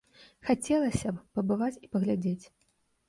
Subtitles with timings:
[0.47, 2.45] Хацелася б пабываць і паглядзець.